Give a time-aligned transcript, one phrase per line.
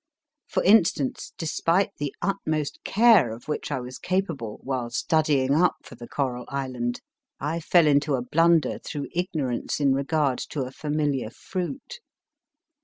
[0.47, 5.93] For instance, despite the utmost care of which I was capable while studying up for
[5.93, 7.01] the Coral Island,
[7.39, 11.99] I fell into a blunder through ignorance in regard to a familiar fruit.